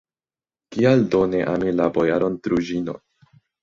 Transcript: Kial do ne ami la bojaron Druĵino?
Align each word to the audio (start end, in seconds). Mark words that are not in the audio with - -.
Kial 0.75 1.05
do 1.17 1.21
ne 1.35 1.43
ami 1.53 1.77
la 1.79 1.89
bojaron 2.01 2.43
Druĵino? 2.45 3.01